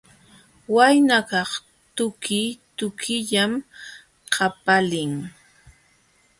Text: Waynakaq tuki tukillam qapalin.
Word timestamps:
Waynakaq 0.75 1.51
tuki 1.95 2.41
tukillam 2.77 3.51
qapalin. 4.33 5.13